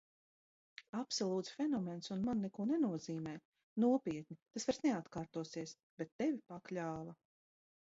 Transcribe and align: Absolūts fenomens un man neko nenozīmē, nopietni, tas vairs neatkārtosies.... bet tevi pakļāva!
Absolūts 1.01 1.51
fenomens 1.57 2.11
un 2.15 2.23
man 2.29 2.41
neko 2.45 2.65
nenozīmē, 2.71 3.35
nopietni, 3.85 4.39
tas 4.57 4.67
vairs 4.71 4.83
neatkārtosies.... 4.89 5.77
bet 6.03 6.15
tevi 6.25 6.45
pakļāva! 6.57 7.19